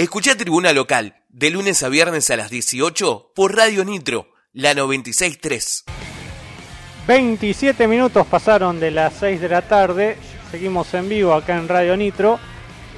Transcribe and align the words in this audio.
Escucha 0.00 0.34
Tribuna 0.34 0.72
Local 0.72 1.14
de 1.28 1.50
lunes 1.50 1.82
a 1.82 1.90
viernes 1.90 2.30
a 2.30 2.36
las 2.38 2.48
18 2.48 3.32
por 3.34 3.54
Radio 3.54 3.84
Nitro, 3.84 4.28
la 4.54 4.72
963. 4.72 5.84
27 7.06 7.86
minutos 7.86 8.26
pasaron 8.26 8.80
de 8.80 8.92
las 8.92 9.12
6 9.20 9.42
de 9.42 9.48
la 9.50 9.60
tarde. 9.60 10.16
Seguimos 10.50 10.94
en 10.94 11.06
vivo 11.06 11.34
acá 11.34 11.58
en 11.58 11.68
Radio 11.68 11.98
Nitro. 11.98 12.40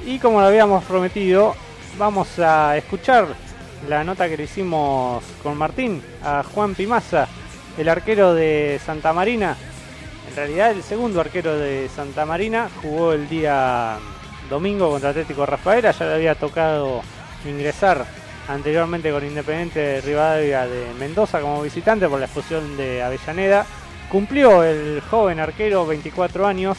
Y 0.07 0.17
como 0.19 0.39
lo 0.39 0.47
habíamos 0.47 0.85
prometido, 0.85 1.57
vamos 1.97 2.39
a 2.39 2.77
escuchar 2.77 3.27
la 3.89 4.05
nota 4.05 4.29
que 4.29 4.37
le 4.37 4.45
hicimos 4.45 5.25
con 5.43 5.57
Martín 5.57 6.01
a 6.23 6.41
Juan 6.43 6.73
Pimaza, 6.73 7.27
el 7.77 7.89
arquero 7.89 8.33
de 8.33 8.79
Santa 8.85 9.11
Marina. 9.11 9.57
En 10.29 10.35
realidad 10.37 10.71
el 10.71 10.83
segundo 10.83 11.19
arquero 11.19 11.57
de 11.57 11.89
Santa 11.93 12.25
Marina 12.25 12.69
jugó 12.81 13.11
el 13.11 13.27
día 13.27 13.99
domingo 14.53 14.91
contra 14.91 15.09
Atlético 15.09 15.47
Rafaela, 15.47 15.89
ya 15.89 16.05
le 16.05 16.13
había 16.13 16.35
tocado 16.35 17.01
ingresar 17.43 18.05
anteriormente 18.47 19.11
con 19.11 19.25
Independiente 19.25 19.79
de 19.79 20.01
Rivadavia 20.01 20.67
de 20.67 20.93
Mendoza 20.99 21.41
como 21.41 21.63
visitante 21.63 22.07
por 22.07 22.19
la 22.19 22.25
expulsión 22.25 22.77
de 22.77 23.01
Avellaneda. 23.01 23.65
Cumplió 24.11 24.63
el 24.63 25.01
joven 25.01 25.39
arquero 25.39 25.87
24 25.87 26.45
años 26.45 26.77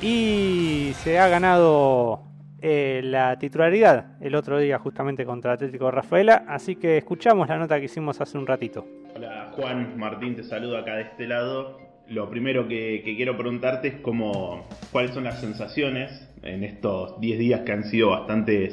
y 0.00 0.90
se 0.96 1.20
ha 1.20 1.28
ganado 1.28 2.24
eh, 2.60 3.00
la 3.04 3.38
titularidad 3.38 4.20
el 4.20 4.34
otro 4.34 4.58
día 4.58 4.80
justamente 4.80 5.24
contra 5.24 5.52
Atlético 5.52 5.88
Rafaela, 5.92 6.44
así 6.48 6.74
que 6.74 6.98
escuchamos 6.98 7.48
la 7.48 7.58
nota 7.58 7.78
que 7.78 7.84
hicimos 7.84 8.20
hace 8.20 8.36
un 8.36 8.46
ratito. 8.46 8.84
Hola 9.14 9.52
Juan, 9.54 9.96
Martín 9.96 10.34
te 10.34 10.42
saludo 10.42 10.78
acá 10.78 10.96
de 10.96 11.02
este 11.02 11.28
lado. 11.28 11.78
Lo 12.08 12.28
primero 12.28 12.66
que, 12.66 13.02
quiero 13.04 13.36
preguntarte 13.36 13.86
es 13.86 13.94
cómo, 14.02 14.66
cuáles 14.90 15.12
son 15.12 15.22
las 15.22 15.40
sensaciones 15.40 16.31
en 16.42 16.64
estos 16.64 17.20
10 17.20 17.38
días 17.38 17.60
que 17.60 17.72
han 17.72 17.84
sido 17.84 18.10
bastante 18.10 18.72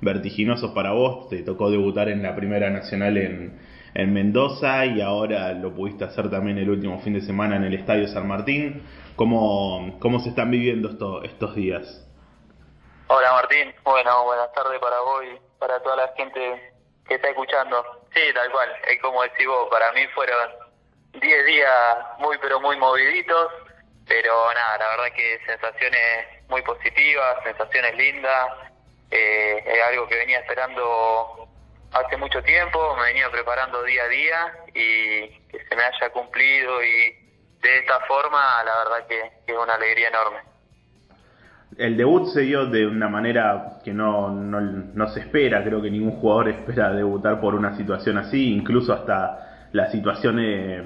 vertiginosos 0.00 0.72
para 0.72 0.92
vos. 0.92 1.28
Te 1.28 1.42
tocó 1.42 1.70
debutar 1.70 2.08
en 2.08 2.22
la 2.22 2.34
Primera 2.36 2.70
Nacional 2.70 3.16
en, 3.16 3.60
en 3.94 4.12
Mendoza 4.12 4.86
y 4.86 5.00
ahora 5.00 5.52
lo 5.52 5.74
pudiste 5.74 6.04
hacer 6.04 6.30
también 6.30 6.58
el 6.58 6.70
último 6.70 7.00
fin 7.00 7.14
de 7.14 7.20
semana 7.20 7.56
en 7.56 7.64
el 7.64 7.74
Estadio 7.74 8.08
San 8.08 8.26
Martín. 8.26 8.82
¿Cómo, 9.16 9.98
cómo 10.00 10.20
se 10.20 10.30
están 10.30 10.50
viviendo 10.50 10.90
esto, 10.90 11.22
estos 11.24 11.54
días? 11.54 12.04
Hola 13.08 13.32
Martín, 13.32 13.74
bueno, 13.84 14.24
buenas 14.24 14.52
tardes 14.52 14.78
para 14.80 15.00
vos 15.00 15.24
y 15.24 15.58
para 15.58 15.82
toda 15.82 15.96
la 15.96 16.12
gente 16.16 16.74
que 17.08 17.14
está 17.14 17.28
escuchando. 17.30 17.82
Sí, 18.14 18.20
tal 18.34 18.50
cual, 18.52 18.68
es 18.86 19.00
como 19.00 19.22
decís 19.22 19.46
vos, 19.46 19.68
para 19.70 19.90
mí 19.92 20.02
fueron 20.14 20.50
10 21.14 21.46
días 21.46 21.74
muy 22.18 22.36
pero 22.38 22.60
muy 22.60 22.76
moviditos, 22.76 23.48
pero 24.08 24.32
nada, 24.54 24.78
la 24.78 24.88
verdad 24.96 25.14
que 25.14 25.38
sensaciones 25.46 26.26
muy 26.48 26.62
positivas, 26.62 27.36
sensaciones 27.44 27.94
lindas, 27.96 28.48
eh, 29.10 29.62
es 29.66 29.82
algo 29.88 30.08
que 30.08 30.16
venía 30.16 30.40
esperando 30.40 31.46
hace 31.92 32.16
mucho 32.16 32.42
tiempo, 32.42 32.96
me 32.96 33.04
venía 33.04 33.30
preparando 33.30 33.82
día 33.82 34.02
a 34.04 34.08
día 34.08 34.52
y 34.68 35.28
que 35.48 35.64
se 35.68 35.76
me 35.76 35.82
haya 35.82 36.10
cumplido 36.10 36.82
y 36.82 37.28
de 37.62 37.78
esta 37.78 38.00
forma 38.00 38.38
la 38.64 38.78
verdad 38.78 39.06
que, 39.08 39.52
es 39.52 39.58
una 39.58 39.74
alegría 39.74 40.08
enorme. 40.08 40.38
El 41.76 41.96
debut 41.96 42.26
se 42.32 42.40
dio 42.40 42.66
de 42.66 42.86
una 42.86 43.08
manera 43.08 43.78
que 43.84 43.92
no, 43.92 44.30
no, 44.30 44.60
no 44.60 45.08
se 45.08 45.20
espera, 45.20 45.62
creo 45.62 45.80
que 45.80 45.90
ningún 45.90 46.20
jugador 46.20 46.48
espera 46.48 46.90
debutar 46.92 47.40
por 47.40 47.54
una 47.54 47.76
situación 47.76 48.18
así, 48.18 48.52
incluso 48.52 48.92
hasta 48.92 49.68
la 49.72 49.90
situación 49.90 50.38
eh, 50.40 50.82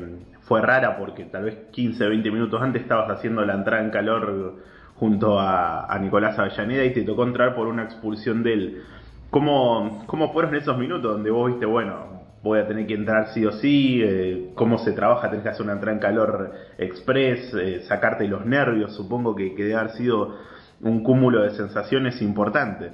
fue 0.53 0.61
rara 0.61 0.98
porque 0.98 1.25
tal 1.25 1.45
vez 1.45 1.56
15, 1.70 2.08
20 2.08 2.31
minutos 2.31 2.61
antes 2.61 2.83
estabas 2.83 3.08
haciendo 3.08 3.42
la 3.42 3.55
entrada 3.55 3.83
en 3.83 3.91
calor 3.91 4.56
junto 4.97 5.41
a, 5.41 5.98
Nicolás 5.98 6.39
Avellaneda 6.39 6.84
y 6.84 6.92
te 6.92 7.05
tocó 7.05 7.22
entrar 7.22 7.55
por 7.55 7.69
una 7.69 7.84
expulsión 7.84 8.42
de 8.42 8.53
él. 8.53 8.84
¿Cómo, 9.30 10.05
¿Cómo 10.06 10.30
fueron 10.34 10.55
esos 10.55 10.77
minutos 10.77 11.11
donde 11.11 11.30
vos 11.30 11.53
viste, 11.53 11.64
bueno, 11.64 12.20
voy 12.42 12.58
a 12.58 12.67
tener 12.67 12.86
que 12.86 12.92
entrar 12.92 13.28
sí 13.28 13.47
o 13.47 13.53
sí? 13.53 14.03
Eh, 14.05 14.50
¿Cómo 14.55 14.77
se 14.77 14.92
trabaja? 14.92 15.30
¿Tenés 15.30 15.42
que 15.42 15.48
hacer 15.48 15.62
una 15.62 15.73
entrada 15.73 15.95
en 15.95 16.03
calor 16.03 16.53
express? 16.77 17.55
Eh, 17.55 17.80
¿Sacarte 17.89 18.29
los 18.29 18.45
nervios? 18.45 18.95
Supongo 18.95 19.35
que, 19.35 19.55
que 19.55 19.62
debe 19.62 19.77
haber 19.77 19.92
sido 19.92 20.36
un 20.83 21.02
cúmulo 21.02 21.45
de 21.45 21.52
sensaciones 21.52 22.20
importante. 22.20 22.91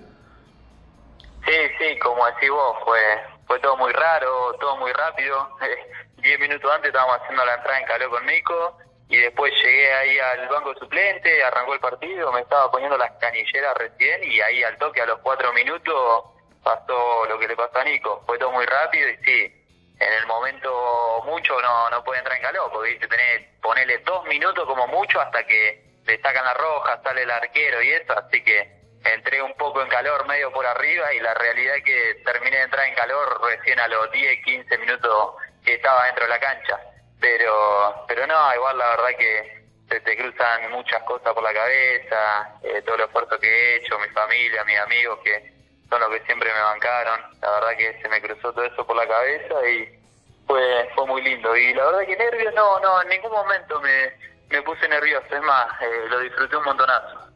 Sí, 1.45 1.57
sí, 1.77 1.99
como 1.99 2.25
decís 2.25 2.51
vos, 2.51 2.77
fue, 2.85 2.99
fue 3.49 3.59
todo 3.61 3.77
muy 3.79 3.93
raro, 3.93 4.53
todo 4.61 4.77
muy 4.77 4.93
rápido. 4.93 5.57
Diez 6.19 6.39
minutos 6.39 6.71
antes 6.71 6.89
estábamos 6.89 7.17
haciendo 7.23 7.45
la 7.45 7.55
entrada 7.55 7.81
en 7.81 7.87
calor 7.87 8.11
con 8.11 8.27
Nico 8.27 8.79
y 9.09 9.17
después 9.17 9.53
llegué 9.55 9.93
ahí 9.95 10.19
al 10.19 10.49
banco 10.49 10.75
suplente, 10.75 11.43
arrancó 11.43 11.73
el 11.73 11.81
partido, 11.81 12.31
me 12.31 12.41
estaba 12.41 12.71
poniendo 12.71 12.99
las 12.99 13.11
canilleras 13.13 13.75
recién 13.79 14.23
y 14.23 14.41
ahí 14.43 14.63
al 14.63 14.77
toque 14.77 15.01
a 15.01 15.07
los 15.07 15.19
cuatro 15.21 15.51
minutos 15.55 16.25
pasó 16.63 17.25
lo 17.27 17.39
que 17.39 17.49
le 17.49 17.57
pasó 17.57 17.79
a 17.79 17.85
Nico. 17.85 18.23
Fue 18.27 18.39
todo 18.39 18.53
muy 18.53 18.67
rápido 18.67 19.09
y 19.09 19.17
sí, 19.25 19.67
en 19.99 20.13
el 20.13 20.27
momento 20.27 21.23
mucho 21.25 21.59
no, 21.63 21.89
no 21.89 22.05
puede 22.05 22.19
entrar 22.19 22.37
en 22.37 22.43
calor, 22.43 22.71
porque 22.71 22.97
tenés, 22.97 23.49
ponerle 23.63 23.99
dos 23.99 24.25
minutos 24.27 24.67
como 24.67 24.87
mucho 24.89 25.21
hasta 25.21 25.47
que 25.47 26.03
le 26.05 26.21
sacan 26.21 26.45
la 26.45 26.55
roja, 26.55 27.01
sale 27.03 27.23
el 27.23 27.31
arquero 27.31 27.83
y 27.83 27.93
eso, 27.93 28.13
así 28.13 28.45
que 28.45 28.78
entré 29.05 29.43
un 29.43 29.55
poco 29.55 29.83
en 29.83 29.89
calor 29.89 30.27
medio 30.27 30.53
por 30.53 30.67
arriba 30.67 31.13
y 31.15 31.21
la 31.21 31.35
realidad 31.35 31.77
es 31.77 31.85
que 31.85 32.15
terminé 32.25 32.57
de 32.57 32.63
entrar 32.65 32.87
en 32.87 32.95
calor 32.95 33.41
recién 33.43 33.79
a 33.81 33.89
los 33.89 34.11
10, 34.11 34.45
15 34.45 34.79
minutos 34.79 35.35
que 35.65 35.75
estaba 35.75 36.07
dentro 36.07 36.25
de 36.25 36.31
la 36.31 36.41
cancha. 36.41 36.79
Pero 37.21 38.05
pero 38.07 38.27
no, 38.27 38.55
igual 38.55 38.79
la 38.79 38.91
verdad 38.91 39.19
que 39.19 39.59
se 39.89 40.01
te 40.01 40.17
cruzan 40.17 40.71
muchas 40.71 41.03
cosas 41.05 41.33
por 41.33 41.43
la 41.43 41.53
cabeza, 41.53 42.59
eh, 42.63 42.83
todo 42.83 42.97
el 42.97 43.03
esfuerzo 43.03 43.39
que 43.39 43.49
he 43.49 43.77
hecho, 43.77 43.99
mi 43.99 44.09
familia, 44.09 44.65
mis 44.65 44.79
amigos 44.79 45.19
que 45.25 45.53
son 45.89 46.01
los 46.01 46.11
que 46.11 46.25
siempre 46.27 46.53
me 46.53 46.61
bancaron, 46.61 47.21
la 47.41 47.51
verdad 47.53 47.77
que 47.77 47.99
se 48.03 48.09
me 48.09 48.21
cruzó 48.21 48.53
todo 48.53 48.65
eso 48.65 48.87
por 48.87 48.97
la 48.97 49.09
cabeza 49.09 49.69
y 49.69 49.89
fue 50.47 50.91
fue 50.95 51.07
muy 51.07 51.23
lindo. 51.23 51.57
Y 51.57 51.75
la 51.75 51.87
verdad 51.87 52.07
que 52.07 52.17
nervios 52.17 52.55
no, 52.55 52.79
no, 52.81 53.03
en 53.03 53.09
ningún 53.09 53.33
momento 53.33 53.81
me, 53.81 54.13
me 54.51 54.63
puse 54.63 54.89
nervioso, 54.89 55.27
es 55.31 55.43
más, 55.43 55.69
eh, 55.81 56.07
lo 56.09 56.21
disfruté 56.21 56.57
un 56.57 56.65
montonazo. 56.65 57.28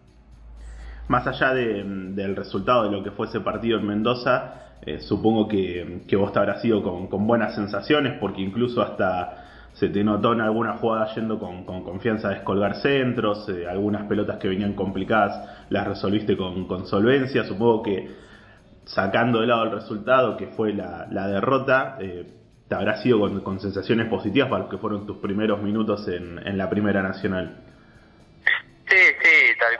Más 1.12 1.26
allá 1.26 1.52
de, 1.52 1.84
del 1.84 2.34
resultado 2.34 2.84
de 2.84 2.90
lo 2.90 3.04
que 3.04 3.10
fue 3.10 3.26
ese 3.26 3.40
partido 3.40 3.78
en 3.78 3.86
Mendoza, 3.86 4.78
eh, 4.80 4.98
supongo 4.98 5.46
que, 5.46 6.00
vos 6.16 6.32
te 6.32 6.38
habrás 6.38 6.64
ido 6.64 6.82
con, 6.82 7.26
buenas 7.26 7.54
sensaciones 7.54 8.14
porque 8.18 8.40
incluso 8.40 8.80
hasta 8.80 9.68
se 9.74 9.90
te 9.90 10.02
notó 10.02 10.32
en 10.32 10.40
algunas 10.40 10.80
jugadas 10.80 11.14
yendo 11.14 11.38
con, 11.38 11.64
confianza 11.64 12.28
a 12.28 12.30
descolgar 12.30 12.76
centros, 12.76 13.46
eh, 13.50 13.66
algunas 13.68 14.06
pelotas 14.06 14.38
que 14.38 14.48
venían 14.48 14.72
complicadas 14.72 15.66
las 15.68 15.86
resolviste 15.86 16.34
con, 16.34 16.86
solvencia, 16.86 17.44
supongo 17.44 17.82
que 17.82 18.10
sacando 18.86 19.42
de 19.42 19.48
lado 19.48 19.64
el 19.64 19.72
resultado 19.72 20.38
que 20.38 20.46
fue 20.46 20.72
la, 20.72 21.28
derrota, 21.28 21.98
eh, 22.00 22.26
te 22.68 22.74
habrá 22.74 23.02
sido 23.02 23.20
con, 23.20 23.60
sensaciones 23.60 24.06
positivas 24.06 24.48
para 24.48 24.62
los 24.62 24.70
que 24.70 24.78
fueron 24.78 25.06
tus 25.06 25.18
primeros 25.18 25.60
minutos 25.60 26.08
en, 26.08 26.56
la 26.56 26.70
Primera 26.70 27.02
Nacional. 27.02 27.58
Sí, 28.88 28.98
sí, 29.22 29.31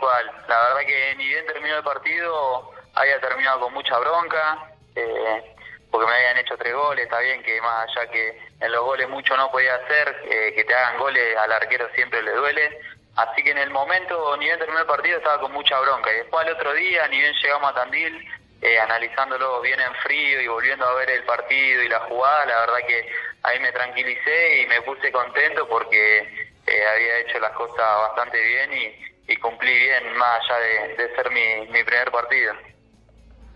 cual. 0.03 0.31
La 0.49 0.61
verdad 0.65 0.81
que 0.81 1.15
ni 1.17 1.29
bien 1.29 1.47
terminó 1.47 1.77
el 1.77 1.85
partido, 1.85 2.73
había 2.95 3.21
terminado 3.21 3.61
con 3.61 3.73
mucha 3.73 3.97
bronca, 3.99 4.75
eh, 4.97 5.55
porque 5.91 6.07
me 6.07 6.17
habían 6.17 6.39
hecho 6.39 6.57
tres 6.57 6.75
goles, 6.75 7.05
está 7.05 7.21
bien 7.21 7.41
que 7.45 7.61
más 7.61 7.89
allá 7.89 8.11
que 8.11 8.37
en 8.61 8.73
los 8.73 8.83
goles 8.83 9.09
mucho 9.09 9.37
no 9.37 9.51
podía 9.53 9.77
hacer, 9.77 10.23
eh, 10.25 10.53
que 10.57 10.65
te 10.65 10.75
hagan 10.75 10.99
goles 10.99 11.37
al 11.37 11.53
arquero 11.53 11.89
siempre 11.95 12.21
le 12.23 12.33
duele. 12.33 12.81
Así 13.15 13.45
que 13.45 13.51
en 13.51 13.59
el 13.59 13.71
momento, 13.71 14.37
ni 14.39 14.47
bien 14.47 14.59
terminó 14.59 14.81
el 14.81 14.87
partido, 14.87 15.19
estaba 15.19 15.41
con 15.41 15.53
mucha 15.53 15.79
bronca. 15.79 16.13
Y 16.13 16.17
después 16.17 16.47
al 16.47 16.55
otro 16.55 16.73
día, 16.75 17.07
ni 17.09 17.19
bien 17.19 17.35
llegamos 17.41 17.71
a 17.71 17.75
Tandil, 17.75 18.29
eh, 18.63 18.81
analizándolo 18.81 19.61
bien 19.61 19.79
en 19.81 19.95
frío 19.97 20.41
y 20.41 20.49
volviendo 20.49 20.85
a 20.87 20.95
ver 20.95 21.11
el 21.11 21.23
partido 21.25 21.83
y 21.83 21.89
la 21.89 22.01
jugada, 22.01 22.47
la 22.47 22.61
verdad 22.61 22.87
que 22.89 23.09
ahí 23.45 23.61
me 23.61 23.71
tranquilicé 23.71 24.63
y 24.63 24.67
me 24.67 24.83
puse 24.83 25.13
contento 25.13 25.69
porque 25.69 26.19
eh, 26.67 26.87
había 26.87 27.19
hecho 27.19 27.39
las 27.39 27.53
cosas 27.53 27.77
bastante 27.77 28.41
bien 28.41 28.73
y, 28.73 29.12
y 29.29 29.37
cumplí 29.37 29.73
bien, 29.73 30.17
más 30.17 30.41
allá 30.41 30.59
de, 30.59 30.97
de 30.97 31.17
ser 31.17 31.31
mi, 31.31 31.73
mi 31.73 31.85
primer 31.85 32.11
partido. 32.11 32.55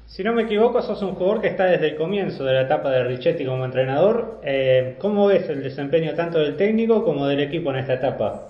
Si 0.06 0.22
no 0.22 0.32
me 0.32 0.42
equivoco, 0.42 0.80
sos 0.82 1.02
un 1.02 1.14
jugador 1.16 1.42
que 1.42 1.48
está 1.48 1.64
desde 1.64 1.88
el 1.88 1.96
comienzo 1.96 2.44
de 2.44 2.54
la 2.54 2.60
etapa 2.62 2.90
de 2.90 3.04
Richetti 3.04 3.44
como 3.44 3.64
entrenador. 3.64 4.40
Eh, 4.44 4.96
¿Cómo 5.00 5.26
ves 5.26 5.48
el 5.48 5.62
desempeño 5.62 6.14
tanto 6.14 6.38
del 6.38 6.56
técnico 6.56 7.04
como 7.04 7.26
del 7.26 7.40
equipo 7.40 7.70
en 7.70 7.78
esta 7.78 7.94
etapa? 7.94 8.48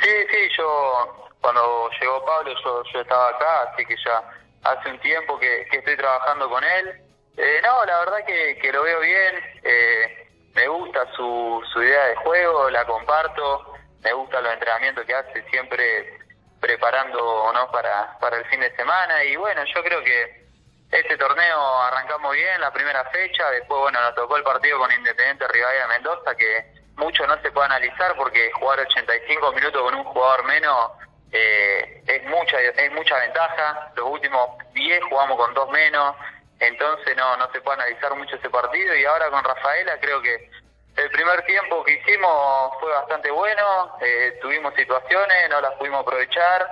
Sí, 0.00 0.10
sí, 0.30 0.38
yo 0.58 1.30
cuando 1.40 1.88
llegó 2.00 2.24
Pablo 2.24 2.52
yo, 2.64 2.82
yo 2.92 3.00
estaba 3.00 3.28
acá, 3.28 3.62
así 3.72 3.84
que 3.84 3.94
ya 4.04 4.22
hace 4.64 4.90
un 4.90 4.98
tiempo 4.98 5.38
que, 5.38 5.62
estoy 5.70 5.96
trabajando 5.96 6.50
con 6.50 6.62
él. 6.64 7.00
Eh, 7.36 7.60
no, 7.62 7.84
la 7.84 8.00
verdad 8.00 8.26
que, 8.26 8.58
que 8.60 8.72
lo 8.72 8.82
veo 8.82 9.00
bien, 9.00 9.34
eh, 9.62 10.28
me 10.54 10.68
gusta 10.68 11.06
su, 11.16 11.62
su 11.72 11.82
idea 11.82 12.06
de 12.08 12.16
juego, 12.16 12.70
la 12.70 12.84
comparto, 12.84 13.71
me 14.02 14.12
gusta 14.12 14.40
los 14.40 14.52
entrenamientos 14.52 15.04
que 15.06 15.14
hace, 15.14 15.42
siempre 15.50 16.18
preparando 16.60 17.52
no 17.52 17.70
para, 17.70 18.18
para 18.18 18.36
el 18.36 18.44
fin 18.46 18.60
de 18.60 18.74
semana. 18.76 19.24
Y 19.24 19.36
bueno, 19.36 19.62
yo 19.64 19.82
creo 19.82 20.02
que 20.02 20.42
este 20.90 21.16
torneo 21.16 21.82
arrancamos 21.82 22.32
bien 22.34 22.60
la 22.60 22.72
primera 22.72 23.04
fecha, 23.06 23.50
después 23.50 23.80
bueno, 23.80 24.00
nos 24.00 24.14
tocó 24.14 24.36
el 24.36 24.42
partido 24.42 24.78
con 24.78 24.92
Independiente 24.92 25.48
Rivadavia 25.48 25.86
Mendoza 25.88 26.34
que 26.36 26.72
mucho 26.96 27.26
no 27.26 27.40
se 27.40 27.50
puede 27.50 27.66
analizar 27.66 28.14
porque 28.16 28.50
jugar 28.52 28.80
85 28.80 29.52
minutos 29.52 29.82
con 29.82 29.94
un 29.94 30.04
jugador 30.04 30.44
menos 30.44 30.90
eh, 31.32 32.02
es 32.06 32.24
mucha 32.24 32.60
es 32.60 32.92
mucha 32.92 33.18
ventaja. 33.18 33.90
Los 33.96 34.06
últimos 34.06 34.50
10 34.74 35.02
jugamos 35.04 35.38
con 35.38 35.54
dos 35.54 35.70
menos, 35.70 36.14
entonces 36.60 37.16
no 37.16 37.36
no 37.38 37.50
se 37.50 37.60
puede 37.62 37.82
analizar 37.82 38.14
mucho 38.14 38.36
ese 38.36 38.50
partido. 38.50 38.94
Y 38.94 39.04
ahora 39.04 39.30
con 39.30 39.42
Rafaela 39.42 39.98
creo 39.98 40.20
que 40.20 40.50
el 40.96 41.10
primer 41.10 41.44
tiempo 41.46 41.82
que 41.84 41.92
hicimos 41.92 42.72
fue 42.80 42.92
bastante 42.92 43.30
bueno, 43.30 43.96
eh, 44.00 44.38
tuvimos 44.42 44.74
situaciones, 44.74 45.48
no 45.50 45.60
las 45.60 45.72
pudimos 45.74 46.02
aprovechar 46.02 46.68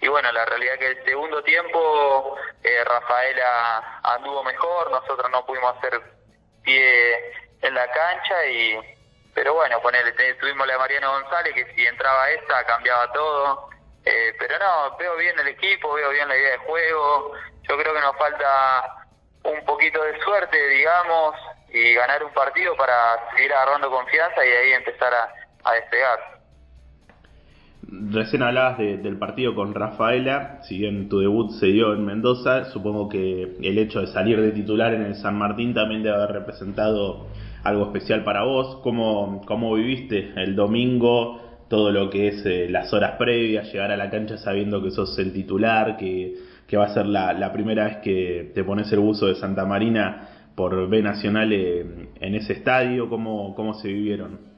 y 0.00 0.08
bueno, 0.08 0.30
la 0.32 0.44
realidad 0.44 0.74
es 0.74 0.80
que 0.80 0.86
el 0.88 1.04
segundo 1.04 1.42
tiempo 1.42 2.36
eh, 2.62 2.84
Rafaela 2.84 4.00
anduvo 4.02 4.44
mejor, 4.44 4.90
nosotros 4.90 5.30
no 5.30 5.44
pudimos 5.46 5.76
hacer 5.76 6.00
pie 6.62 7.32
en 7.62 7.74
la 7.74 7.90
cancha 7.90 8.46
y 8.46 8.78
pero 9.34 9.54
bueno, 9.54 9.80
ponele, 9.82 10.12
tuvimos 10.34 10.66
la 10.66 10.78
Mariano 10.78 11.10
González 11.10 11.54
que 11.54 11.74
si 11.74 11.84
entraba 11.84 12.30
esta 12.30 12.64
cambiaba 12.66 13.12
todo, 13.12 13.68
eh, 14.04 14.32
pero 14.38 14.58
no, 14.60 14.96
veo 14.96 15.16
bien 15.16 15.36
el 15.40 15.48
equipo, 15.48 15.92
veo 15.94 16.10
bien 16.10 16.28
la 16.28 16.36
idea 16.36 16.52
de 16.52 16.58
juego, 16.58 17.32
yo 17.68 17.76
creo 17.76 17.94
que 17.94 18.00
nos 18.00 18.16
falta 18.16 19.06
un 19.42 19.64
poquito 19.64 20.02
de 20.04 20.20
suerte, 20.20 20.68
digamos, 20.68 21.34
y 21.74 21.92
ganar 21.92 22.22
un 22.22 22.32
partido 22.32 22.76
para 22.76 22.94
seguir 23.34 23.52
agarrando 23.52 23.90
confianza 23.90 24.46
y 24.46 24.48
ahí 24.48 24.72
empezar 24.72 25.12
a, 25.12 25.72
despegar. 25.72 26.18
Recién 28.12 28.42
hablabas 28.42 28.78
del 28.78 29.18
partido 29.18 29.54
con 29.54 29.74
Rafaela, 29.74 30.60
si 30.62 30.78
bien 30.78 31.08
tu 31.08 31.18
debut 31.18 31.50
se 31.52 31.66
dio 31.66 31.92
en 31.94 32.04
Mendoza, 32.04 32.66
supongo 32.66 33.08
que 33.08 33.56
el 33.60 33.78
hecho 33.78 34.00
de 34.00 34.06
salir 34.06 34.40
de 34.40 34.52
titular 34.52 34.94
en 34.94 35.02
el 35.02 35.16
San 35.16 35.36
Martín 35.36 35.74
también 35.74 36.02
debe 36.02 36.16
haber 36.16 36.32
representado 36.32 37.26
algo 37.64 37.86
especial 37.86 38.24
para 38.24 38.44
vos. 38.44 38.80
¿Cómo, 38.82 39.42
cómo 39.46 39.74
viviste 39.74 40.32
el 40.36 40.54
domingo 40.54 41.40
todo 41.68 41.90
lo 41.90 42.10
que 42.10 42.28
es 42.28 42.46
eh, 42.46 42.68
las 42.68 42.92
horas 42.92 43.16
previas, 43.18 43.72
llegar 43.72 43.90
a 43.90 43.96
la 43.96 44.10
cancha 44.10 44.36
sabiendo 44.36 44.82
que 44.82 44.90
sos 44.90 45.18
el 45.18 45.32
titular, 45.32 45.96
que, 45.96 46.34
que 46.68 46.76
va 46.76 46.84
a 46.84 46.94
ser 46.94 47.06
la, 47.06 47.32
la 47.32 47.52
primera 47.52 47.84
vez 47.86 47.96
que 47.98 48.52
te 48.54 48.64
pones 48.64 48.92
el 48.92 49.00
buzo 49.00 49.26
de 49.26 49.34
Santa 49.34 49.64
Marina 49.64 50.33
por 50.56 50.88
B 50.88 51.02
Nacional 51.02 51.52
en 51.52 52.34
ese 52.34 52.52
estadio? 52.52 53.08
¿Cómo, 53.08 53.54
¿Cómo 53.54 53.74
se 53.74 53.88
vivieron? 53.88 54.54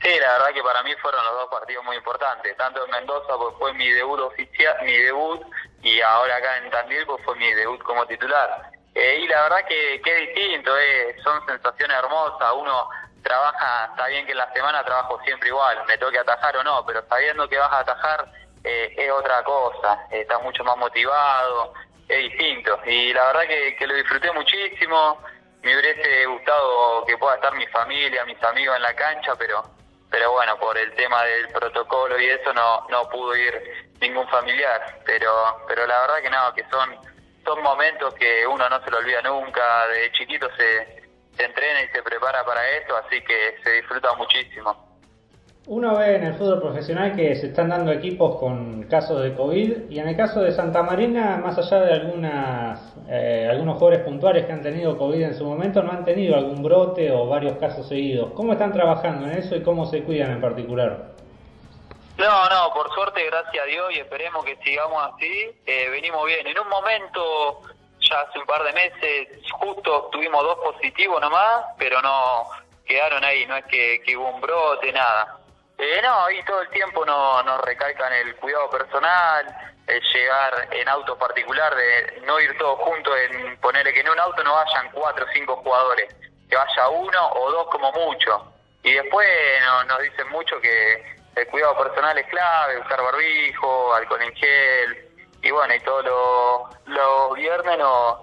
Sí, 0.00 0.10
la 0.20 0.32
verdad 0.34 0.54
que 0.54 0.62
para 0.62 0.82
mí 0.84 0.92
fueron 1.02 1.24
los 1.24 1.34
dos 1.34 1.48
partidos 1.50 1.84
muy 1.84 1.96
importantes. 1.96 2.56
Tanto 2.56 2.84
en 2.84 2.90
Mendoza 2.90 3.36
pues 3.36 3.54
fue 3.58 3.72
mi 3.74 3.90
debut 3.90 4.20
oficial, 4.20 4.76
mi 4.84 4.96
debut, 4.96 5.40
y 5.82 6.00
ahora 6.00 6.36
acá 6.36 6.58
en 6.58 6.70
Tandil 6.70 7.04
pues 7.06 7.22
fue 7.24 7.34
mi 7.36 7.52
debut 7.52 7.82
como 7.82 8.06
titular. 8.06 8.70
Eh, 8.94 9.20
y 9.22 9.28
la 9.28 9.42
verdad 9.42 9.64
que, 9.68 10.00
que 10.02 10.14
distinto, 10.14 10.76
eh, 10.78 11.16
son 11.24 11.44
sensaciones 11.46 11.96
hermosas. 11.98 12.52
Uno 12.56 12.88
trabaja, 13.22 13.86
está 13.90 14.06
bien 14.06 14.24
que 14.24 14.32
en 14.32 14.38
la 14.38 14.52
semana 14.52 14.84
trabajo 14.84 15.20
siempre 15.24 15.48
igual, 15.48 15.84
me 15.88 15.98
toque 15.98 16.18
atajar 16.18 16.56
o 16.56 16.62
no, 16.62 16.84
pero 16.86 17.04
sabiendo 17.08 17.48
que 17.48 17.58
vas 17.58 17.72
a 17.72 17.80
atajar 17.80 18.30
eh, 18.62 18.94
es 18.96 19.10
otra 19.10 19.42
cosa. 19.42 20.06
estás 20.10 20.40
mucho 20.42 20.62
más 20.62 20.76
motivado, 20.76 21.74
es 22.08 22.22
distinto. 22.30 22.80
Y 22.86 23.12
la 23.12 23.26
verdad 23.26 23.42
que, 23.78 23.86
lo 23.86 23.94
disfruté 23.94 24.32
muchísimo. 24.32 25.22
Me 25.62 25.76
hubiese 25.76 26.26
gustado 26.26 27.04
que 27.04 27.16
pueda 27.18 27.34
estar 27.34 27.54
mi 27.54 27.66
familia, 27.66 28.24
mis 28.24 28.42
amigos 28.42 28.76
en 28.76 28.82
la 28.82 28.94
cancha, 28.94 29.34
pero 29.36 29.62
pero 30.10 30.32
bueno, 30.32 30.58
por 30.58 30.78
el 30.78 30.90
tema 30.94 31.22
del 31.24 31.48
protocolo 31.48 32.18
y 32.18 32.24
eso 32.26 32.54
no 32.54 32.86
no 32.88 33.08
pudo 33.10 33.36
ir 33.36 33.90
ningún 34.00 34.26
familiar. 34.28 35.00
Pero 35.04 35.64
pero 35.66 35.86
la 35.86 36.00
verdad 36.00 36.22
que 36.22 36.30
no, 36.30 36.54
que 36.54 36.64
son 36.70 36.96
son 37.44 37.62
momentos 37.62 38.14
que 38.14 38.46
uno 38.46 38.68
no 38.68 38.82
se 38.82 38.90
lo 38.90 38.98
olvida 38.98 39.20
nunca. 39.22 39.86
De 39.88 40.10
chiquito 40.12 40.48
se, 40.56 41.02
se 41.36 41.44
entrena 41.44 41.82
y 41.82 41.88
se 41.88 42.02
prepara 42.02 42.44
para 42.44 42.68
esto, 42.70 42.96
así 42.96 43.20
que 43.22 43.58
se 43.62 43.72
disfruta 43.72 44.14
muchísimo. 44.14 44.87
Uno 45.70 45.98
ve 45.98 46.16
en 46.16 46.24
el 46.24 46.34
fútbol 46.34 46.62
profesional 46.62 47.14
que 47.14 47.36
se 47.36 47.48
están 47.48 47.68
dando 47.68 47.92
equipos 47.92 48.38
con 48.40 48.84
casos 48.84 49.20
de 49.22 49.34
COVID 49.34 49.90
y 49.90 49.98
en 49.98 50.08
el 50.08 50.16
caso 50.16 50.40
de 50.40 50.50
Santa 50.50 50.82
Marina, 50.82 51.36
más 51.36 51.58
allá 51.58 51.84
de 51.84 51.92
algunas, 51.92 52.94
eh, 53.06 53.46
algunos 53.50 53.76
jugadores 53.76 54.02
puntuales 54.02 54.46
que 54.46 54.52
han 54.52 54.62
tenido 54.62 54.96
COVID 54.96 55.20
en 55.20 55.34
su 55.36 55.44
momento, 55.44 55.82
no 55.82 55.92
han 55.92 56.06
tenido 56.06 56.36
algún 56.36 56.62
brote 56.62 57.12
o 57.12 57.26
varios 57.26 57.58
casos 57.58 57.86
seguidos. 57.86 58.32
¿Cómo 58.32 58.54
están 58.54 58.72
trabajando 58.72 59.26
en 59.26 59.32
eso 59.32 59.56
y 59.56 59.62
cómo 59.62 59.84
se 59.84 60.04
cuidan 60.04 60.30
en 60.30 60.40
particular? 60.40 61.08
No, 62.16 62.48
no, 62.48 62.72
por 62.72 62.90
suerte, 62.94 63.26
gracias 63.26 63.62
a 63.62 63.66
Dios 63.66 63.92
y 63.94 63.98
esperemos 63.98 64.46
que 64.46 64.56
sigamos 64.64 65.12
así, 65.12 65.50
eh, 65.66 65.90
venimos 65.90 66.24
bien. 66.24 66.46
En 66.46 66.58
un 66.58 66.68
momento, 66.70 67.60
ya 68.00 68.22
hace 68.22 68.38
un 68.38 68.46
par 68.46 68.64
de 68.64 68.72
meses, 68.72 69.28
justo 69.52 70.08
tuvimos 70.12 70.42
dos 70.42 70.60
positivos 70.64 71.20
nomás, 71.20 71.66
pero 71.76 72.00
no 72.00 72.44
quedaron 72.86 73.22
ahí, 73.22 73.44
no 73.46 73.54
es 73.54 73.66
que, 73.66 74.00
que 74.06 74.16
hubo 74.16 74.30
un 74.30 74.40
brote, 74.40 74.90
nada 74.94 75.38
eh, 75.78 76.00
no, 76.02 76.24
ahí 76.24 76.42
todo 76.44 76.60
el 76.62 76.68
tiempo 76.70 77.06
nos 77.06 77.44
no 77.44 77.58
recalcan 77.58 78.12
el 78.12 78.34
cuidado 78.36 78.68
personal, 78.68 79.46
el 79.86 80.02
llegar 80.12 80.68
en 80.72 80.88
auto 80.88 81.16
particular, 81.16 81.74
de 81.74 82.20
no 82.26 82.38
ir 82.40 82.56
todos 82.58 82.80
juntos, 82.80 83.14
en 83.30 83.56
ponerle 83.60 83.94
que 83.94 84.00
en 84.00 84.08
un 84.08 84.18
auto 84.18 84.42
no 84.42 84.54
vayan 84.54 84.90
cuatro 84.92 85.24
o 85.24 85.32
cinco 85.32 85.56
jugadores, 85.56 86.14
que 86.48 86.56
vaya 86.56 86.88
uno 86.88 87.28
o 87.32 87.50
dos 87.52 87.68
como 87.68 87.92
mucho. 87.92 88.52
Y 88.82 88.92
después 88.92 89.28
nos 89.86 90.00
dicen 90.00 90.28
mucho 90.30 90.60
que 90.60 91.16
el 91.36 91.46
cuidado 91.46 91.78
personal 91.78 92.18
es 92.18 92.26
clave, 92.26 92.80
usar 92.80 93.00
barbijo, 93.00 93.94
alcohol 93.94 94.22
en 94.22 94.34
gel, 94.34 95.08
y 95.42 95.50
bueno, 95.52 95.74
y 95.74 95.80
todos 95.80 96.04
los, 96.04 96.86
los 96.86 97.34
viernes 97.34 97.78
nos 97.78 98.18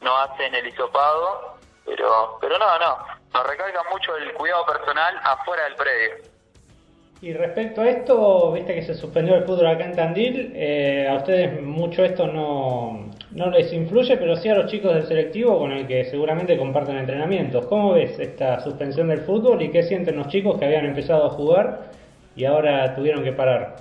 no 0.00 0.16
hacen 0.18 0.54
el 0.54 0.66
hisopado, 0.66 1.56
pero, 1.84 2.38
pero 2.40 2.58
no, 2.58 2.78
no, 2.78 3.06
nos 3.32 3.46
recalcan 3.46 3.86
mucho 3.90 4.16
el 4.16 4.32
cuidado 4.34 4.66
personal 4.66 5.18
afuera 5.24 5.64
del 5.64 5.76
predio. 5.76 6.39
Y 7.22 7.34
respecto 7.34 7.82
a 7.82 7.88
esto, 7.88 8.52
viste 8.52 8.74
que 8.74 8.82
se 8.82 8.94
suspendió 8.94 9.34
el 9.34 9.44
fútbol 9.44 9.66
acá 9.66 9.84
en 9.84 9.94
Tandil, 9.94 10.52
eh, 10.54 11.06
a 11.06 11.16
ustedes 11.16 11.60
mucho 11.60 12.02
esto 12.02 12.26
no, 12.26 13.10
no 13.32 13.50
les 13.50 13.70
influye, 13.74 14.16
pero 14.16 14.36
sí 14.36 14.48
a 14.48 14.54
los 14.54 14.70
chicos 14.70 14.94
del 14.94 15.06
selectivo 15.06 15.58
con 15.58 15.70
el 15.70 15.86
que 15.86 16.06
seguramente 16.06 16.56
comparten 16.56 16.96
entrenamientos. 16.96 17.66
¿Cómo 17.66 17.92
ves 17.92 18.18
esta 18.18 18.60
suspensión 18.60 19.08
del 19.08 19.20
fútbol 19.20 19.60
y 19.60 19.70
qué 19.70 19.82
sienten 19.82 20.16
los 20.16 20.28
chicos 20.28 20.58
que 20.58 20.64
habían 20.64 20.86
empezado 20.86 21.26
a 21.26 21.30
jugar 21.30 21.90
y 22.36 22.46
ahora 22.46 22.94
tuvieron 22.96 23.22
que 23.22 23.32
parar? 23.32 23.76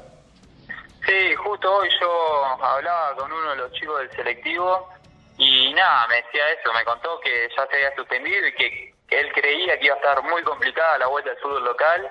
Sí, 1.06 1.34
justo 1.36 1.74
hoy 1.74 1.88
yo 2.02 2.46
hablaba 2.62 3.16
con 3.16 3.32
uno 3.32 3.52
de 3.52 3.56
los 3.56 3.72
chicos 3.72 4.00
del 4.00 4.12
selectivo 4.12 4.90
y 5.38 5.74
nada, 5.74 6.08
me 6.08 6.16
decía 6.16 6.52
eso, 6.52 6.74
me 6.74 6.84
contó 6.84 7.22
que 7.22 7.48
ya 7.56 7.66
se 7.68 7.76
había 7.78 7.96
suspendido 7.96 8.48
y 8.48 8.54
que, 8.54 8.94
él 9.10 9.32
creía 9.34 9.80
que 9.80 9.86
iba 9.86 9.96
a 9.96 9.98
estar 9.98 10.24
muy 10.24 10.44
complicada 10.44 11.00
la 11.00 11.08
vuelta 11.08 11.32
al 11.32 11.38
fútbol 11.38 11.64
local 11.64 12.10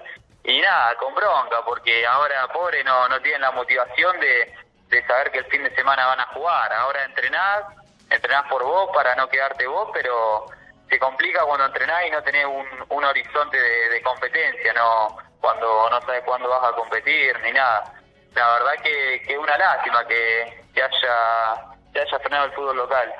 y 0.49 0.61
nada, 0.63 0.95
con 0.97 1.15
bronca, 1.15 1.63
porque 1.63 2.07
ahora, 2.07 2.49
pobre, 2.49 2.83
no, 2.83 3.07
no 3.09 3.21
tienen 3.21 3.43
la 3.43 3.51
motivación 3.51 4.19
de, 4.19 4.55
de 4.89 5.07
saber 5.07 5.31
que 5.31 5.41
el 5.41 5.45
fin 5.45 5.63
de 5.63 5.75
semana 5.75 6.07
van 6.07 6.21
a 6.21 6.27
jugar. 6.29 6.73
Ahora 6.73 7.05
entrenás, 7.05 7.65
entrenás 8.09 8.49
por 8.49 8.65
vos 8.65 8.89
para 8.95 9.15
no 9.15 9.29
quedarte 9.29 9.67
vos, 9.67 9.91
pero 9.93 10.47
se 10.89 10.99
complica 10.99 11.45
cuando 11.45 11.67
entrenás 11.67 12.07
y 12.07 12.11
no 12.11 12.23
tenés 12.23 12.47
un, 12.47 12.67
un 12.89 13.05
horizonte 13.05 13.59
de, 13.59 14.01
competencia, 14.03 14.73
no 14.73 15.19
cuando 15.39 15.91
no 15.91 16.01
sabes 16.01 16.23
cuándo 16.25 16.49
vas 16.49 16.73
a 16.73 16.77
competir 16.77 17.39
ni 17.41 17.53
nada. 17.53 17.93
La 18.35 18.53
verdad 18.55 18.83
que, 18.83 19.17
es 19.17 19.39
una 19.39 19.59
lástima 19.59 20.07
que, 20.07 20.65
que 20.73 20.83
haya 20.83 21.77
que 21.93 22.01
haya 22.01 22.19
frenado 22.21 22.47
el 22.47 22.53
fútbol 22.53 22.77
local. 22.79 23.15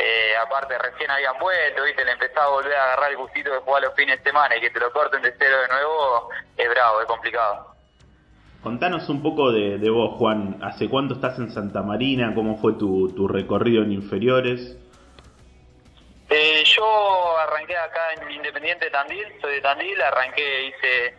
Eh, 0.00 0.36
aparte 0.36 0.78
recién 0.78 1.10
habían 1.10 1.36
vuelto, 1.40 1.82
viste, 1.82 2.04
le 2.04 2.12
empezaba 2.12 2.46
a 2.46 2.50
volver 2.50 2.72
a 2.72 2.84
agarrar 2.84 3.10
el 3.10 3.16
gustito 3.16 3.50
de 3.50 3.58
jugar 3.58 3.82
los 3.82 3.94
fines 3.94 4.18
de 4.18 4.30
semana 4.30 4.56
y 4.56 4.60
que 4.60 4.70
te 4.70 4.78
lo 4.78 4.92
corten 4.92 5.20
de 5.22 5.34
cero 5.36 5.56
de 5.62 5.68
nuevo, 5.68 6.30
es 6.56 6.70
bravo, 6.70 7.00
es 7.00 7.06
complicado. 7.06 7.74
Contanos 8.62 9.08
un 9.08 9.22
poco 9.22 9.50
de, 9.50 9.90
vos, 9.90 10.16
Juan. 10.16 10.60
¿Hace 10.62 10.88
cuánto 10.88 11.14
estás 11.14 11.38
en 11.40 11.50
Santa 11.50 11.82
Marina? 11.82 12.32
¿Cómo 12.32 12.58
fue 12.58 12.74
tu, 12.74 13.12
tu 13.12 13.26
recorrido 13.26 13.82
en 13.82 13.90
inferiores? 13.90 14.76
Eh, 16.30 16.62
yo 16.64 17.36
arranqué 17.38 17.76
acá 17.76 18.12
en 18.20 18.30
Independiente 18.30 18.90
Tandil, 18.90 19.26
soy 19.40 19.54
de 19.54 19.60
Tandil, 19.62 20.00
arranqué, 20.00 20.66
hice 20.66 21.14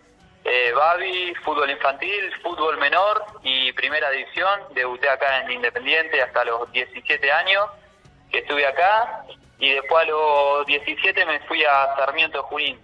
eh, 0.46 0.72
Babi, 0.74 1.34
fútbol 1.44 1.70
infantil, 1.70 2.32
fútbol 2.42 2.78
menor 2.78 3.26
y 3.44 3.74
primera 3.74 4.10
división. 4.12 4.62
Debuté 4.74 5.10
acá 5.10 5.42
en 5.42 5.52
Independiente 5.52 6.22
hasta 6.22 6.46
los 6.46 6.72
17 6.72 7.30
años 7.30 7.66
que 8.32 8.40
estuve 8.40 8.66
acá 8.66 9.26
y 9.60 9.74
después 9.74 10.04
a 10.04 10.10
los 10.10 10.66
17 10.66 11.26
me 11.26 11.40
fui 11.42 11.64
a 11.66 11.96
Sarmiento 11.98 12.44
Junín. 12.44 12.80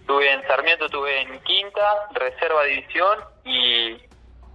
Estuve 0.00 0.30
en 0.30 0.46
Sarmiento, 0.46 0.84
estuve 0.84 1.20
en 1.22 1.40
quinta, 1.40 2.08
reserva 2.12 2.64
división 2.64 3.18
y 3.44 3.96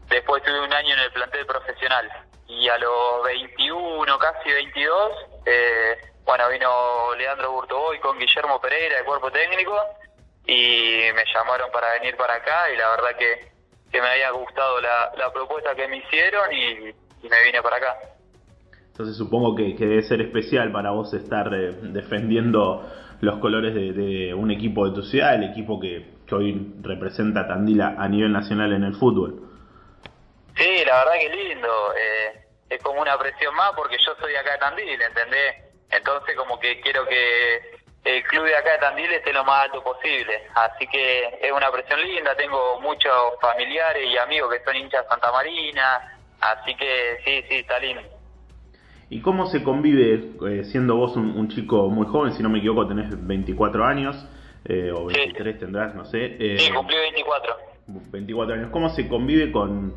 después 0.08 0.44
tuve 0.44 0.62
un 0.62 0.72
año 0.74 0.94
en 0.94 1.00
el 1.02 1.12
plantel 1.12 1.46
profesional. 1.46 2.10
Y 2.48 2.70
a 2.70 2.78
los 2.78 3.24
21, 3.24 4.20
casi 4.20 4.52
22, 4.52 5.12
eh, 5.46 5.98
bueno, 6.24 6.48
vino 6.50 7.16
Leandro 7.16 7.52
Burtoboy 7.52 8.00
con 8.00 8.20
Guillermo 8.20 8.62
Pereira, 8.62 8.98
de 8.98 9.04
cuerpo 9.04 9.32
técnico, 9.32 9.78
y 10.46 11.08
me 11.14 11.26
llamaron 11.34 11.72
para 11.72 11.94
venir 11.94 12.16
para 12.18 12.36
acá 12.36 12.70
y 12.72 12.78
la 12.78 12.90
verdad 12.92 13.16
que, 13.18 13.52
que 13.92 14.02
me 14.02 14.08
había 14.08 14.32
gustado 14.32 14.80
la, 14.80 15.12
la 15.18 15.32
propuesta 15.34 15.76
que 15.76 15.88
me 15.88 15.98
hicieron 15.98 16.54
y 16.54 16.94
me 17.28 17.44
vine 17.44 17.62
para 17.62 17.78
acá. 17.78 17.98
Entonces 18.92 19.18
supongo 19.18 19.56
que, 19.56 19.74
debe 19.74 20.04
ser 20.04 20.22
especial 20.22 20.72
para 20.72 20.92
vos 20.92 21.14
estar 21.14 21.54
eh, 21.54 21.72
defendiendo 21.82 22.86
los 23.22 23.40
colores 23.40 23.74
de, 23.74 24.34
un 24.34 24.52
equipo 24.52 24.88
de 24.88 24.96
tu 24.96 25.04
ciudad, 25.04 25.36
el 25.36 25.44
equipo 25.44 25.80
que, 25.80 26.22
hoy 26.32 26.76
representa 26.82 27.46
Tandila 27.46 27.96
a 27.98 28.08
nivel 28.08 28.32
nacional 28.32 28.72
en 28.72 28.84
el 28.84 28.96
fútbol. 28.96 29.50
Sí, 30.56 30.86
la 30.86 31.00
verdad 31.00 31.14
que 31.20 31.30
lindo. 31.30 31.94
Eh, 31.94 32.42
es 32.70 32.82
como 32.82 33.02
una 33.02 33.18
presión 33.18 33.54
más 33.54 33.72
porque 33.76 33.98
yo 33.98 34.16
soy 34.16 34.34
acá 34.34 34.54
de 34.54 34.58
Tandil, 34.60 35.02
¿entendés? 35.02 35.56
Entonces 35.90 36.36
como 36.38 36.58
que 36.58 36.80
quiero 36.80 37.06
que 37.06 37.82
el 38.06 38.24
club 38.24 38.46
de 38.46 38.56
acá 38.56 38.72
de 38.72 38.78
Tandil 38.78 39.12
esté 39.12 39.34
lo 39.34 39.44
más 39.44 39.66
alto 39.66 39.84
posible. 39.84 40.48
Así 40.56 40.88
que 40.88 41.38
es 41.42 41.52
una 41.52 41.70
presión 41.70 42.02
linda, 42.02 42.34
tengo 42.36 42.80
muchos 42.80 43.14
familiares 43.42 44.06
y 44.08 44.18
amigos 44.18 44.54
que 44.54 44.64
son 44.64 44.76
hinchas 44.76 45.04
de 45.04 45.10
Santa 45.10 45.32
Marina, 45.34 46.18
así 46.40 46.74
que 46.76 47.20
sí, 47.26 47.44
sí, 47.50 47.56
está 47.56 47.78
lindo. 47.80 48.02
¿Y 49.12 49.20
cómo 49.20 49.46
se 49.48 49.62
convive, 49.62 50.32
eh, 50.48 50.64
siendo 50.64 50.96
vos 50.96 51.18
un, 51.18 51.50
chico 51.50 51.90
muy 51.90 52.08
joven, 52.08 52.32
si 52.32 52.42
no 52.42 52.50
me 52.50 52.60
equivoco 52.60 52.88
tenés 52.88 53.10
24 53.28 53.84
años, 53.84 54.16
eh, 54.64 54.90
o 54.96 55.08
23 55.08 55.60
tendrás, 55.60 55.94
no 55.94 56.06
sé? 56.06 56.38
Eh, 56.40 56.58
sí, 56.58 56.72
cumplí 56.72 56.96
24. 56.96 57.54
24 58.10 58.56
años. 58.56 58.70
¿Cómo 58.72 58.88
se 58.88 59.10
convive 59.10 59.52
con, 59.52 59.96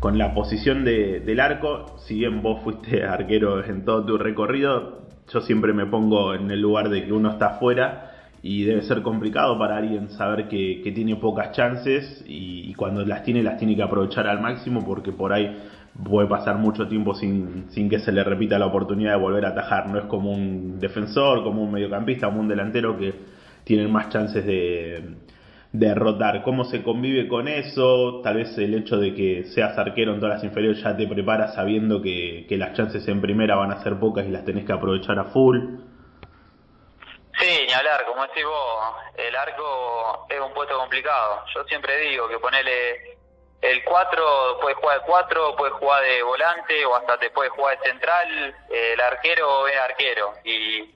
con 0.00 0.16
la 0.16 0.32
posición 0.32 0.82
de, 0.82 1.20
del 1.20 1.40
arco? 1.40 1.98
Si 1.98 2.20
bien 2.20 2.40
vos 2.40 2.62
fuiste 2.64 3.04
arquero 3.04 3.62
en 3.62 3.84
todo 3.84 4.06
tu 4.06 4.16
recorrido, 4.16 5.08
yo 5.30 5.42
siempre 5.42 5.74
me 5.74 5.84
pongo 5.84 6.32
en 6.32 6.50
el 6.50 6.62
lugar 6.62 6.88
de 6.88 7.04
que 7.04 7.12
uno 7.12 7.32
está 7.32 7.56
afuera 7.56 8.12
y 8.40 8.64
debe 8.64 8.80
ser 8.80 9.02
complicado 9.02 9.58
para 9.58 9.76
alguien 9.76 10.08
saber 10.08 10.48
que, 10.48 10.90
tiene 10.94 11.16
pocas 11.16 11.52
chances 11.52 12.24
y, 12.26 12.72
cuando 12.74 13.04
las 13.04 13.24
tiene 13.24 13.42
las 13.42 13.58
tiene 13.58 13.76
que 13.76 13.82
aprovechar 13.82 14.26
al 14.26 14.40
máximo 14.40 14.84
porque 14.86 15.12
por 15.12 15.34
ahí 15.34 15.54
puede 16.02 16.28
pasar 16.28 16.56
mucho 16.56 16.88
tiempo 16.88 17.14
sin, 17.14 17.70
sin 17.70 17.88
que 17.88 17.98
se 17.98 18.12
le 18.12 18.24
repita 18.24 18.58
la 18.58 18.66
oportunidad 18.66 19.12
de 19.12 19.20
volver 19.20 19.44
a 19.46 19.50
atajar. 19.50 19.86
No 19.86 19.98
es 19.98 20.06
como 20.06 20.32
un 20.32 20.80
defensor, 20.80 21.42
como 21.44 21.62
un 21.62 21.72
mediocampista, 21.72 22.26
como 22.26 22.40
un 22.40 22.48
delantero 22.48 22.98
que 22.98 23.14
tienen 23.64 23.90
más 23.92 24.08
chances 24.08 24.44
de, 24.44 25.16
derrotar. 25.74 26.44
¿Cómo 26.44 26.64
se 26.64 26.84
convive 26.84 27.26
con 27.26 27.48
eso? 27.48 28.20
Tal 28.22 28.36
vez 28.36 28.56
el 28.58 28.74
hecho 28.74 28.96
de 28.96 29.12
que 29.12 29.44
seas 29.46 29.76
arquero 29.76 30.14
en 30.14 30.20
todas 30.20 30.36
las 30.36 30.44
inferiores 30.44 30.80
ya 30.80 30.96
te 30.96 31.08
prepara 31.08 31.48
sabiendo 31.48 32.00
que, 32.00 32.46
las 32.50 32.74
chances 32.74 33.06
en 33.08 33.20
primera 33.20 33.56
van 33.56 33.72
a 33.72 33.82
ser 33.82 33.98
pocas 33.98 34.24
y 34.24 34.30
las 34.30 34.44
tenés 34.44 34.64
que 34.64 34.72
aprovechar 34.72 35.18
a 35.18 35.24
full. 35.24 35.58
Sí, 37.40 37.64
ni 37.66 37.72
hablar, 37.72 38.04
como 38.06 38.22
decís 38.22 38.44
vos, 38.44 38.94
el 39.18 39.34
arco 39.34 40.26
es 40.30 40.40
un 40.40 40.54
puesto 40.54 40.78
complicado. 40.78 41.42
Yo 41.52 41.64
siempre 41.64 41.98
digo 42.08 42.28
que 42.28 42.38
ponele 42.38 43.13
el 43.64 43.82
4, 43.82 44.58
puedes 44.60 44.76
jugar 44.78 45.00
de 45.00 45.06
4, 45.06 45.56
puedes 45.56 45.74
jugar 45.74 46.02
de 46.02 46.22
volante 46.22 46.84
o 46.84 46.96
hasta 46.96 47.18
te 47.18 47.30
puedes 47.30 47.50
jugar 47.52 47.78
de 47.78 47.90
central. 47.90 48.56
El 48.70 49.00
arquero 49.00 49.66
es 49.68 49.76
arquero 49.76 50.34
y 50.44 50.94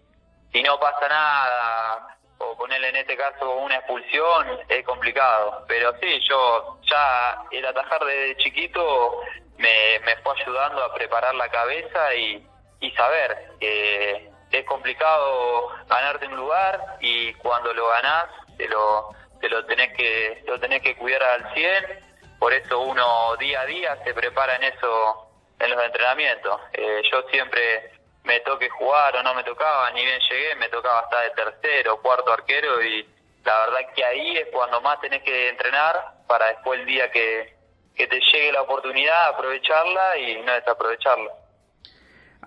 si 0.52 0.62
no 0.62 0.78
pasa 0.78 1.08
nada, 1.08 2.18
o 2.36 2.56
ponerle 2.56 2.90
en 2.90 2.96
este 2.96 3.16
caso 3.16 3.56
una 3.56 3.76
expulsión 3.76 4.60
es 4.68 4.84
complicado. 4.84 5.64
Pero 5.66 5.94
sí, 5.98 6.20
yo 6.28 6.78
ya 6.82 7.42
el 7.50 7.64
atajar 7.64 8.04
desde 8.04 8.36
chiquito 8.36 9.22
me, 9.56 9.98
me 10.04 10.16
fue 10.18 10.34
ayudando 10.38 10.84
a 10.84 10.94
preparar 10.94 11.34
la 11.36 11.48
cabeza 11.48 12.14
y, 12.14 12.46
y 12.80 12.90
saber 12.92 13.54
que 13.58 14.30
es 14.50 14.64
complicado 14.66 15.68
ganarte 15.88 16.26
un 16.26 16.36
lugar 16.36 16.98
y 17.00 17.32
cuando 17.34 17.72
lo 17.72 17.88
ganás 17.88 18.26
te 18.58 18.68
lo, 18.68 19.08
te 19.40 19.48
lo 19.48 19.64
tenés 19.64 19.92
que 19.94 20.44
lo 20.46 20.60
tenés 20.60 20.82
que 20.82 20.96
cuidar 20.96 21.22
al 21.22 21.54
100. 21.54 22.08
Por 22.38 22.52
eso 22.52 22.80
uno 22.80 23.36
día 23.36 23.62
a 23.62 23.66
día 23.66 23.98
se 24.04 24.14
prepara 24.14 24.56
en 24.56 24.64
eso 24.64 25.28
en 25.58 25.70
los 25.70 25.84
entrenamientos. 25.84 26.60
Eh, 26.72 27.02
yo 27.10 27.22
siempre 27.30 27.92
me 28.24 28.40
toque 28.40 28.68
jugar 28.68 29.16
o 29.16 29.22
no 29.22 29.34
me 29.34 29.42
tocaba, 29.42 29.90
ni 29.90 30.04
bien 30.04 30.20
llegué, 30.20 30.54
me 30.56 30.68
tocaba 30.68 31.00
estar 31.02 31.22
de 31.22 31.30
tercero, 31.30 32.00
cuarto 32.00 32.32
arquero 32.32 32.82
y 32.82 33.08
la 33.44 33.60
verdad 33.60 33.92
que 33.94 34.04
ahí 34.04 34.36
es 34.36 34.48
cuando 34.52 34.80
más 34.80 35.00
tenés 35.00 35.22
que 35.22 35.48
entrenar 35.48 36.12
para 36.26 36.46
después 36.46 36.80
el 36.80 36.86
día 36.86 37.10
que, 37.10 37.54
que 37.96 38.06
te 38.06 38.20
llegue 38.20 38.52
la 38.52 38.62
oportunidad 38.62 39.28
aprovecharla 39.28 40.18
y 40.18 40.42
no 40.42 40.52
desaprovecharla. 40.52 41.32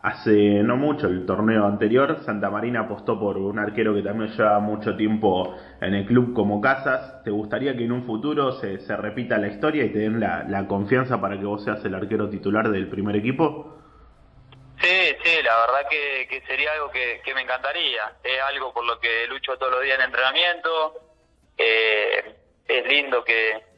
Hace 0.04 0.64
no 0.64 0.78
mucho, 0.78 1.08
el 1.08 1.28
torneo 1.28 1.68
anterior, 1.68 2.22
Santa 2.26 2.50
Marina 2.50 2.82
apostó 2.82 3.20
por 3.20 3.38
un 3.38 3.60
arquero 3.60 3.94
que 3.94 4.02
también 4.02 4.32
lleva 4.32 4.60
mucho 4.60 4.96
tiempo 4.96 5.56
en 5.80 5.94
el 5.94 6.08
club 6.08 6.34
como 6.34 6.60
Casas. 6.60 7.24
¿Te 7.24 7.30
gustaría 7.30 7.78
que 7.78 7.86
en 7.86 7.92
un 7.92 8.04
futuro 8.04 8.54
se, 8.54 8.80
se 8.80 8.98
repita 8.98 9.38
la 9.38 9.48
historia 9.48 9.86
y 9.86 9.94
te 9.94 10.00
den 10.00 10.20
la, 10.20 10.44
la 10.48 10.68
confianza 10.68 11.22
para 11.22 11.38
que 11.38 11.46
vos 11.46 11.64
seas 11.64 11.86
el 11.86 11.94
arquero 11.94 12.30
titular 12.30 12.70
del 12.70 12.88
primer 12.90 13.16
equipo? 13.16 13.78
Sí, 14.82 15.16
sí, 15.24 15.44
la 15.44 15.58
verdad 15.60 15.88
que, 15.88 16.44
sería 16.48 16.72
algo 16.74 16.90
que, 16.90 17.22
me 17.36 17.42
encantaría. 17.42 18.14
Es 18.24 18.42
algo 18.42 18.74
por 18.74 18.84
lo 18.84 19.00
que 19.00 19.28
lucho 19.28 19.56
todos 19.58 19.74
los 19.74 19.84
días 19.84 20.00
en 20.00 20.06
entrenamiento. 20.06 21.00
Eh, 21.58 22.36
es 22.68 22.86
lindo 22.88 23.24
que, 23.24 23.70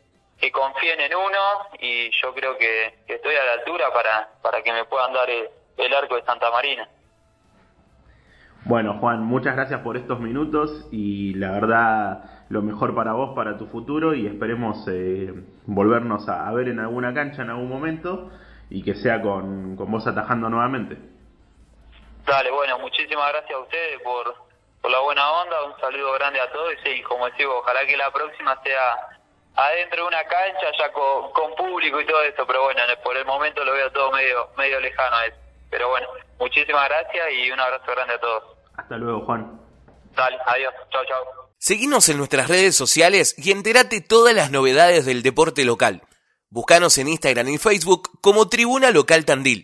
confíen 0.51 0.99
en 0.99 1.15
uno 1.15 1.69
y 1.79 2.11
yo 2.21 2.33
creo 2.33 2.57
que, 2.57 2.99
estoy 3.07 3.35
a 3.35 3.45
la 3.45 3.53
altura 3.53 3.91
para, 3.93 4.29
para 4.41 4.61
que 4.61 4.71
me 4.71 4.85
puedan 4.85 5.13
dar 5.13 5.29
el, 5.29 5.49
arco 5.97 6.15
de 6.15 6.23
Santa 6.23 6.49
Marina. 6.51 6.87
Bueno, 8.65 8.97
Juan, 8.99 9.21
muchas 9.23 9.55
gracias 9.55 9.81
por 9.81 9.97
estos 9.97 10.19
minutos 10.19 10.87
y 10.91 11.33
la 11.33 11.51
verdad 11.51 12.45
lo 12.49 12.61
mejor 12.61 12.95
para 12.95 13.11
vos, 13.11 13.35
para 13.35 13.57
tu 13.57 13.67
futuro 13.67 14.13
y 14.13 14.25
esperemos 14.25 14.87
eh, 14.87 15.33
volvernos 15.65 16.29
a 16.29 16.49
ver 16.53 16.69
en 16.69 16.79
alguna 16.79 17.13
cancha 17.13 17.41
en 17.41 17.49
algún 17.49 17.67
momento 17.67 18.31
y 18.69 18.81
que 18.83 18.95
sea 18.95 19.21
con, 19.21 19.75
con 19.75 19.91
vos 19.91 20.07
atajando 20.07 20.49
nuevamente. 20.49 20.97
Dale, 22.25 22.51
bueno, 22.51 22.79
muchísimas 22.79 23.33
gracias 23.33 23.51
a 23.51 23.59
ustedes 23.59 24.01
por, 24.01 24.33
por 24.81 24.91
la 24.91 24.99
buena 24.99 25.29
onda, 25.29 25.63
un 25.65 25.77
saludo 25.81 26.13
grande 26.13 26.39
a 26.39 26.49
todos 26.51 26.73
y 26.73 26.89
sí, 26.89 27.01
como 27.03 27.25
decía, 27.25 27.49
ojalá 27.49 27.85
que 27.85 27.97
la 27.97 28.11
próxima 28.11 28.57
sea 28.63 28.95
adentro 29.55 30.03
de 30.03 30.07
una 30.07 30.23
cancha 30.23 30.71
ya 30.79 30.91
con, 30.93 31.31
con 31.33 31.53
público 31.55 31.99
y 31.99 32.05
todo 32.05 32.23
eso, 32.23 32.47
pero 32.47 32.63
bueno, 32.63 32.81
por 33.03 33.17
el 33.17 33.25
momento 33.25 33.63
lo 33.65 33.73
veo 33.73 33.91
todo 33.91 34.11
medio 34.11 34.49
medio 34.57 34.79
lejano 34.79 35.17
a 35.17 35.25
eso. 35.25 35.42
Pero 35.73 35.89
bueno, 35.89 36.07
muchísimas 36.39 36.87
gracias 36.87 37.25
y 37.33 37.49
un 37.49 37.59
abrazo 37.59 37.85
grande 37.87 38.13
a 38.13 38.19
todos. 38.19 38.43
Hasta 38.77 38.95
luego, 38.95 39.25
Juan. 39.25 39.59
Dale, 40.15 40.37
adiós, 40.45 40.71
chao, 40.91 41.01
chao. 41.07 41.23
Seguinos 41.57 42.07
en 42.09 42.17
nuestras 42.19 42.47
redes 42.47 42.75
sociales 42.75 43.33
y 43.39 43.49
entérate 43.49 43.99
todas 43.99 44.35
las 44.35 44.51
novedades 44.51 45.05
del 45.07 45.23
deporte 45.23 45.65
local. 45.65 46.03
Búscanos 46.49 46.95
en 46.99 47.07
Instagram 47.07 47.47
y 47.47 47.57
Facebook 47.57 48.07
como 48.21 48.49
Tribuna 48.49 48.91
Local 48.91 49.25
Tandil. 49.25 49.61